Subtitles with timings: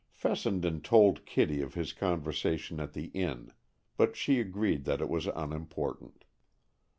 [0.13, 3.53] Fessenden told Kitty of his conversation at the inn,
[3.97, 6.25] but she agreed that it was unimportant.